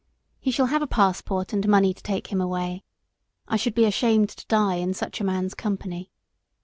[0.39, 2.83] He shall have a passport and money to take him away.
[3.47, 6.09] I should be ashamed to die in such a man's company.